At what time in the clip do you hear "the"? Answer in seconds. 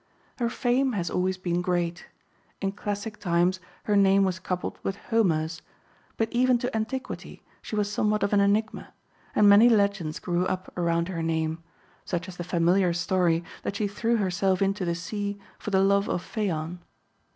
12.37-12.43, 14.85-14.95, 15.69-15.83